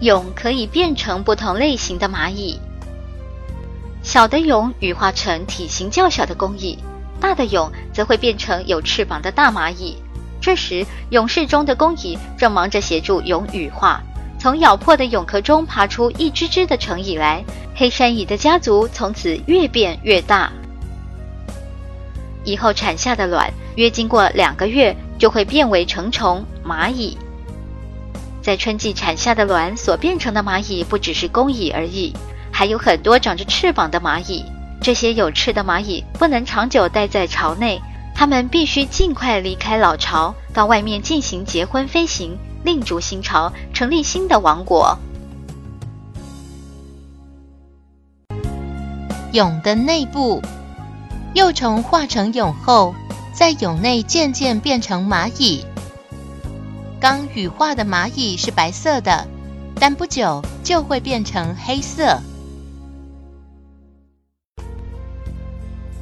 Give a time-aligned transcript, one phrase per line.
[0.00, 2.58] 蛹可以变成不同类型的蚂蚁。
[4.02, 6.78] 小的蛹羽化成体型较小的工蚁，
[7.20, 9.96] 大的蛹则会变成有翅膀的大蚂蚁。
[10.40, 14.00] 这时，蛹室中的工蚁正忙着协助蛹羽化，
[14.38, 17.44] 从咬破的蛹壳中爬出一只只的成蚁来。
[17.74, 20.50] 黑山蚁的家族从此越变越大，
[22.42, 27.16] 以后产下的卵约经过两个月就会变为成虫蚂蚁。
[28.48, 32.14] 在春季产下的卵所变成的蚂蚁不只是工蚁而已。
[32.50, 34.42] 还有很多长着翅膀的蚂蚁，
[34.80, 37.78] 这些有翅的蚂蚁不能长久待在巢内，
[38.14, 44.98] 它们必须尽快离开老巢，到外面进行结婚飞行，另筑新巢，成立新的王国。
[49.30, 50.40] 蛹的内部，
[51.34, 52.94] 幼虫化成蛹后，
[53.34, 55.66] 在蛹内渐渐变成蚂蚁。
[57.00, 59.24] 刚羽化的蚂蚁是白色的，
[59.78, 62.18] 但不久就会变成黑色。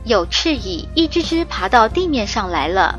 [0.05, 2.98] 有翅蚁一只只爬到地面上来了。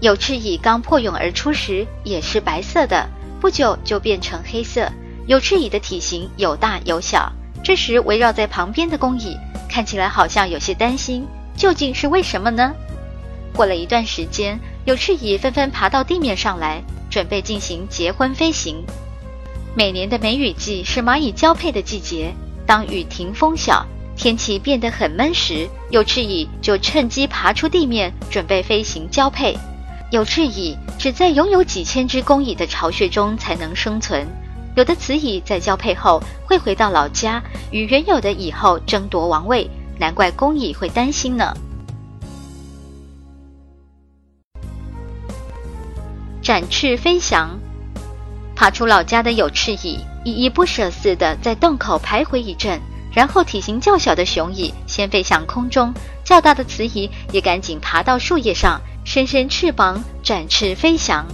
[0.00, 3.08] 有翅蚁刚破蛹而出时也是白色的，
[3.40, 4.90] 不久就变成黑色。
[5.28, 9.36] 有翅蚁的体型有大有小，这时围绕在旁边的工蚁
[9.68, 11.24] 看起来好像有些担心，
[11.56, 12.74] 究竟是为什么呢？
[13.54, 18.84] 过了一段时间，有翅蚁纷纷爬到地面上来，准备进行结婚飞行。
[19.74, 22.34] 每年的梅雨季是蚂蚁交配的季节，
[22.66, 23.84] 当雨停风小。
[24.14, 29.56] 天气变得很闷时，有翅蚁就趁机爬出地面，准备飞行交配。
[30.10, 34.24] 有翅蚁只在拥有几千只工蚁的巢穴中才能生存。
[34.76, 39.68] 有的雌蚁在交配后会回到老家，与原有的蚁后争夺王位，
[39.98, 41.52] 难怪工蚁会担心呢。
[46.44, 47.58] 展翅飞翔，
[48.54, 52.78] 爬出老家的有翅蚁依依不舍似的在洞口徘徊一阵。
[53.14, 61.24] 然后，体型较小的雄蚁先飞向空中，较大的雌蚁也赶紧爬到树叶上，伸伸翅膀，展翅飞翔。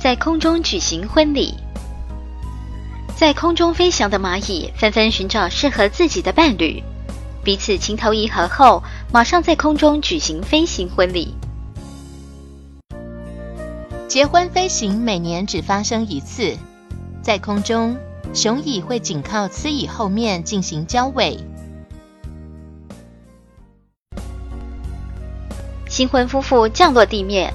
[0.00, 1.54] 在空中举行婚礼，
[3.14, 6.82] 在空中飞翔的蚂蚁纷纷寻找适合自己的伴侣，
[7.46, 11.32] 彼此情投意合后，马上在空中举行飞行婚礼。
[14.08, 16.56] 结婚飞行每年只发生一次。
[17.22, 17.96] 在空中，
[18.34, 21.38] 雄蚁会紧靠雌蚁后面进行交尾。
[25.86, 27.54] 新婚夫妇降落地面，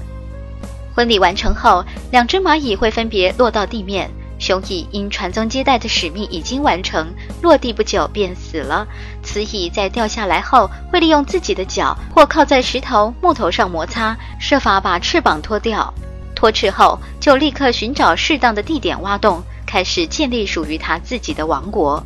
[0.96, 4.10] 婚礼完成后，两只蚂蚁会分别落到地面。
[4.42, 8.84] 雄蚁因传宗接代的使命已经完成，落地不久便死了。
[9.22, 15.94] 雌蚁在掉下来后，会利用自己的脚或靠在石头、木头上摩擦，设法把翅膀脱掉。
[16.34, 19.40] 脱翅后，就立刻寻找适当的地点挖洞。
[19.64, 22.04] 开始建立属于他自己的王国。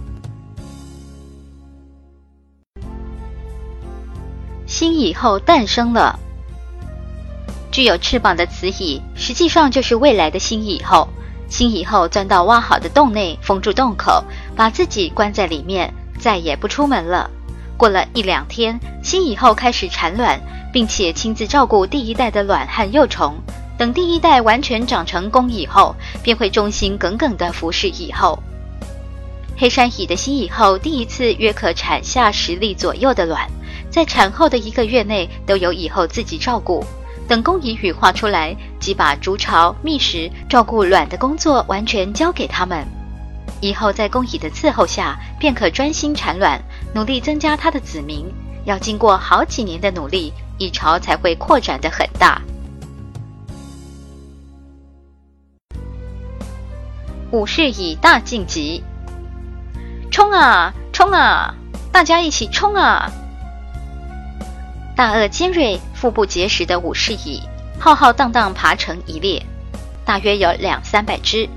[4.67, 6.19] 新蚁后诞生了，
[7.73, 11.09] 具有翅膀的雌蚁实际上就是未来的新蚁后。
[11.49, 14.23] 新蚁后钻到挖好的洞内，封住洞口，
[14.55, 17.31] 把自己关在里面，再也不出门了。
[17.77, 20.41] 过了一两天，新蚁后开始产卵，
[20.73, 23.35] 并且亲自照顾第一代的卵和幼虫。
[23.79, 28.38] 等第一代完全长成功以后，便会忠心耿耿地服侍蚁后。
[29.59, 33.49] 黑山蚁的新蚁后第一次约可产下十粒左右的卵，
[33.91, 36.85] 在产后的一个月内都由蚁后自己照顾。
[37.29, 38.56] 等工蚁羽化出来，
[38.87, 42.87] 即把筑巢、觅食、照顾卵的工作完全交给他们。
[43.61, 46.62] 以后在工蚁的伺候下，便可专心产卵，
[46.94, 48.33] 努力增加它的子民。
[48.65, 52.41] 要经过好几年的努力，蚁巢才会扩展得很大。
[57.32, 58.85] 武士以大晋级，
[60.12, 61.53] 冲啊冲啊！
[61.91, 63.11] 大家一起冲啊！
[64.94, 67.43] 大颚尖锐、腹部结实的武士蚁，
[67.78, 69.44] 浩浩荡荡爬成一列，
[70.05, 71.49] 大约有两三百只。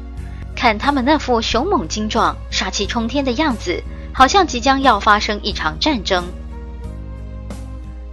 [0.55, 3.81] 看他们那副雄猛精壮、杀气冲天的样子，
[4.13, 6.25] 好像即将要发生一场战争。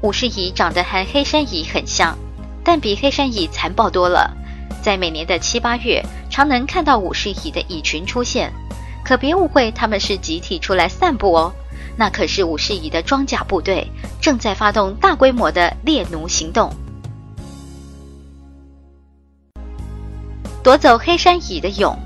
[0.03, 2.17] 武士蚁长得和黑山蚁很像，
[2.63, 4.31] 但比黑山蚁残暴多了。
[4.81, 6.01] 在每年的七八月，
[6.31, 8.53] 常能看到武士蚁的蚁群出现，
[9.05, 11.53] 可别误会，他们是集体出来散步哦。
[11.97, 16.73] 那可是武士蚁的装甲部队，正在发动大规模的猎奴行动。
[20.67, 21.97] 夺走黑山蚁的蛹，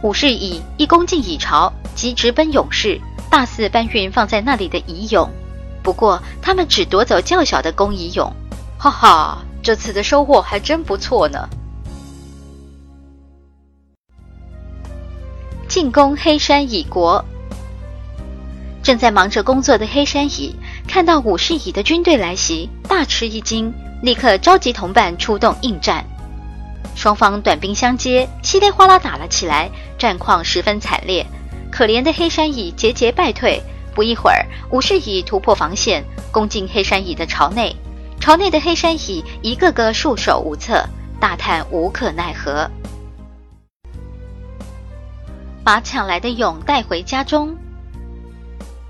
[0.00, 5.28] 武士蚁一攻进蚁巢，即直奔勇士，大肆搬运放在那里的蚁蛹。
[5.82, 8.32] 不过，他们只夺走较小的公蚁蛹，
[8.78, 11.48] 哈哈，这次的收获还真不错呢。
[15.66, 17.24] 进攻黑山蚁国，
[18.84, 20.54] 正在忙着工作的黑山蚁
[20.86, 26.06] 看到武士蚁的军队来袭，大吃一惊，立刻召集同伴出动应战。
[26.94, 31.26] 双方短兵相接，稀里哗啦打了起来，战况十分惨烈。
[31.70, 33.62] 可怜的黑山蚁节节败退。
[33.94, 37.74] 不一会儿，武士蚁突破防线，攻进黑山蚁的巢内。
[38.20, 40.86] 巢内的黑山蚁一个个束手无策，
[41.18, 42.70] 大叹无可奈何。
[45.64, 47.56] 把抢来的蛹带回家中，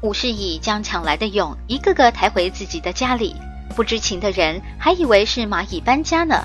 [0.01, 3.35] 武士蚁将抢来的蛹一个个抬回自己的家里。
[3.75, 6.45] 不知情的人还以为是蚂蚁搬家呢。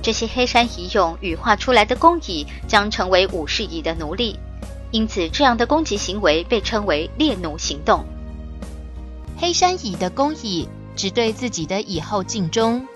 [0.00, 4.38] 这些黑山蚁蛹羽化出来的工蚁将成为武士蚁的奴隶，
[4.90, 8.04] 因此这样的攻击行为被称为猎奴行动。
[9.36, 12.86] 黑山蚁的工蚁只对自己的蚁后尽忠，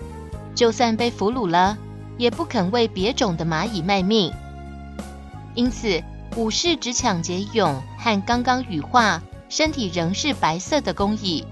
[0.55, 1.77] 就算被俘虏了，
[2.17, 4.33] 也不肯为别种的蚂蚁卖命。
[5.55, 6.01] 因此，
[6.35, 11.45] 武士只抢劫蛹和刚刚羽化、身体仍是白色的工蚁。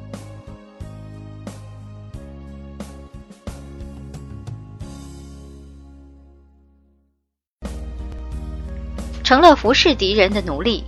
[9.31, 10.83] 成了服侍敌人的奴隶。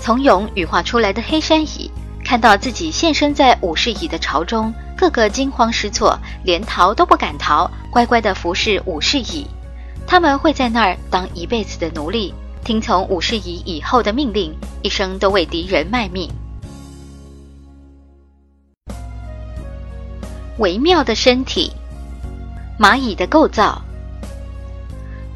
[0.00, 1.88] 从蛹羽化出来的黑山蚁
[2.24, 9.46] 看到自己现身在武士蚁的巢中，个个惊慌失措，连逃都不敢逃，乖乖的服侍武士蚁。
[10.08, 16.28] 他们会在那儿当一辈子的奴隶，听从武士蚁以后的命令，一生都为敌人卖命。
[20.58, 21.70] 微妙的身体，
[22.76, 23.80] 蚂蚁的构造。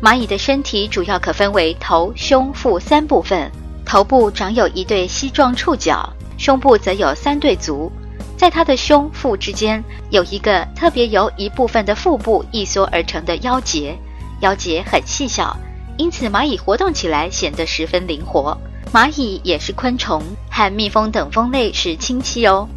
[0.02, 3.50] 蚂蚁的身体主要可分为头、胸、腹三部分。
[3.84, 7.90] 头部长有一对膝状触角，胸部则有三对足。
[8.36, 13.96] 在它的胸腹之间有一个特别由一部分的腹部一缩而成的腰节，
[14.40, 15.56] 腰节很细小，
[15.96, 18.58] 因此蚂蚁活动起来显得十分灵活。
[18.92, 22.68] 蚂蚁也是昆虫，和蜜蜂等蜂类是亲戚哦。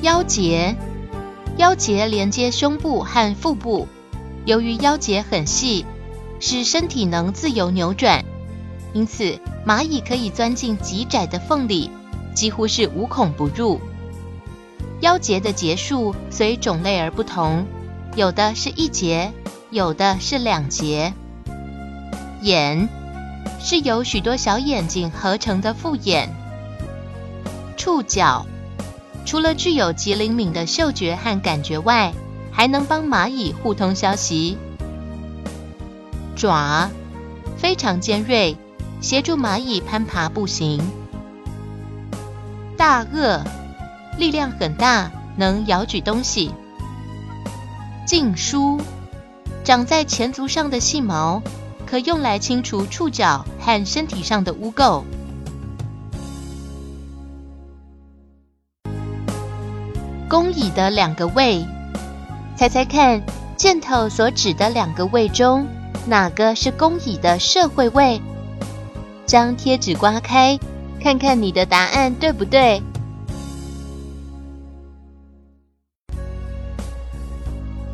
[0.00, 0.74] 腰节。
[1.56, 3.86] 腰节连接胸部和腹部，
[4.44, 5.86] 由于腰节很细，
[6.40, 8.24] 使身体能自由扭转，
[8.92, 11.90] 因此蚂蚁可以钻进极窄的缝里，
[12.34, 13.80] 几乎是无孔不入。
[15.00, 17.66] 腰节的节数随种类而不同，
[18.16, 19.32] 有的是一节，
[19.70, 21.12] 有的是两节。
[22.42, 22.88] 眼
[23.60, 26.34] 是由许多小眼睛合成的复眼。
[27.76, 28.44] 触角。
[29.24, 32.12] 除了具有极灵敏的嗅觉和感觉外，
[32.52, 34.56] 还能帮蚂蚁互通消息。
[36.36, 36.90] 爪
[37.56, 38.56] 非常尖锐，
[39.00, 40.80] 协助蚂蚁攀爬步行。
[42.76, 43.40] 大颚
[44.18, 46.52] 力量很大，能摇举东西。
[48.06, 48.78] 胫枢
[49.64, 51.42] 长在前足上的细毛，
[51.86, 55.02] 可用来清除触角和身体上的污垢。
[60.34, 61.64] 工蚁的两个胃，
[62.56, 63.22] 猜猜看，
[63.56, 65.64] 箭头所指的两个胃中，
[66.08, 68.20] 哪个是工蚁的社会胃？
[69.26, 70.58] 将贴纸刮开，
[71.00, 72.82] 看看你的答案对不对？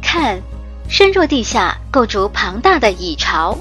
[0.00, 0.40] 看，
[0.88, 3.59] 深入地下，构筑庞大的蚁巢。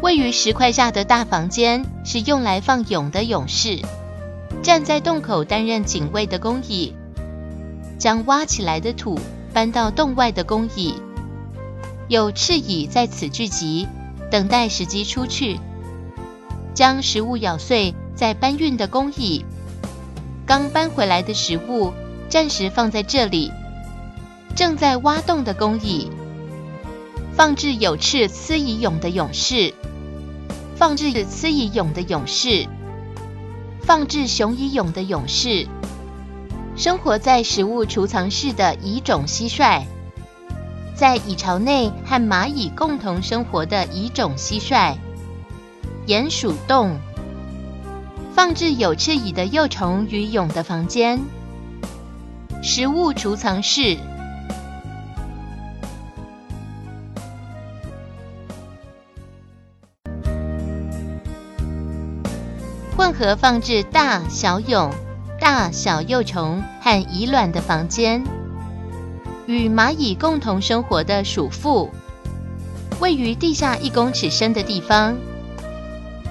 [0.00, 3.82] 位于石块下的大房间，是用来放蛹的蛹室。
[4.62, 6.94] 站在洞口担任警卫的工蚁，
[7.98, 9.18] 将挖起来的土
[9.52, 10.94] 搬到洞外的工蚁。
[12.06, 13.88] 有赤蚁在此聚集，
[14.30, 15.58] 等待时机出去，
[16.74, 19.44] 将食物咬碎，再搬运的工蚁。
[20.46, 21.92] 刚搬回来的食物
[22.28, 23.50] 暂时放在这里。
[24.54, 26.08] 正在挖洞的工蚁，
[27.34, 29.74] 放置有翅雌蚁蛹的蛹室，
[30.76, 32.68] 放置雌蚁蛹的蛹室。
[33.82, 35.66] 放置雄蚁蛹的蛹室，
[36.76, 39.82] 生活在食物储藏室的蚁种蟋蟀，
[40.94, 44.94] 在蚁巢内和蚂蚁共同生活的蚁种蟋蟀。
[46.06, 46.96] 鼹鼠洞，
[48.34, 51.20] 放置有翅蚁的幼虫与蛹的房间。
[52.62, 53.98] 食物储藏室。
[63.02, 64.88] 混合放置大小蛹、
[65.40, 68.22] 大小幼虫和蚁卵的房间，
[69.44, 71.90] 与蚂蚁共同生活的鼠妇，
[73.00, 75.16] 位于地下一公尺深的地方。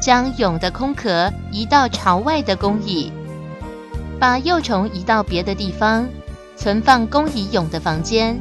[0.02, 3.12] 将蛹的空壳移到朝外的工蚁，
[4.18, 6.08] 把幼虫移到别的地方，
[6.56, 8.40] 存放工蚁蛹的房间。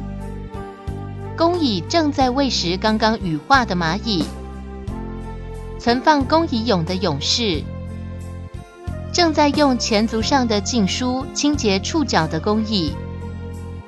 [1.35, 4.23] 工蚁正在喂食刚刚羽化的蚂蚁，
[5.77, 7.61] 存放工蚁蛹的蛹室。
[9.13, 12.93] 正在用前足上的劲梳清洁触角的工蚁，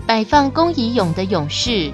[0.05, 1.91] 摆放工蚁蛹的蛹室。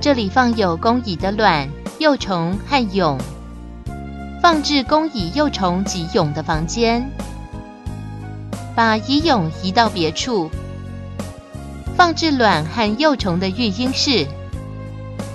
[0.00, 1.68] 这里放有工蚁的卵、
[2.00, 3.16] 幼虫和蛹，
[4.42, 7.08] 放置工蚁幼虫及蛹的房间。
[8.74, 10.50] 把蚁蛹移到别处，
[11.96, 14.26] 放置卵和幼虫的育婴室。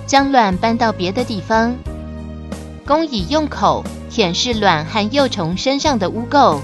[0.06, 1.74] 将卵搬到别的地方。
[2.86, 3.82] 工蚁用口。
[4.16, 6.58] 舔舐卵和幼虫身上的污垢，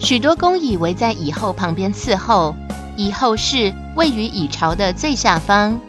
[0.00, 2.56] 许多工蚁围在蚁后旁边伺候。
[2.96, 5.80] 蚁后室位于蚁巢的最下方。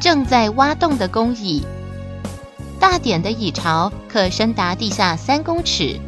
[0.00, 1.62] 正在挖洞的工蚁，
[2.80, 6.00] 大点的蚁巢可深达地下三公尺。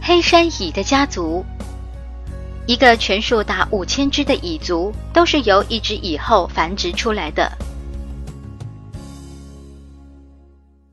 [0.00, 1.44] 黑山蚁的家族。
[2.68, 7.50] 一个全数达五千只的蚁族，都是由一只蚁后繁殖出来的。